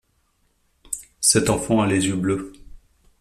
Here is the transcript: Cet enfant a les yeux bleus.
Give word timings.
Cet 1.19 1.51
enfant 1.51 1.83
a 1.83 1.85
les 1.85 2.07
yeux 2.07 2.15
bleus. 2.15 2.53